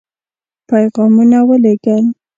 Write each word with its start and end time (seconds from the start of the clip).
پيغامونه 0.69 1.39
ولېږل. 1.49 2.03